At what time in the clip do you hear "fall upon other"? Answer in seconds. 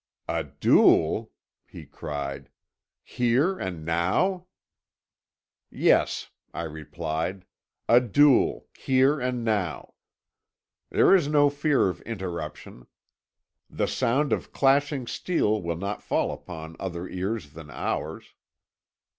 16.01-17.07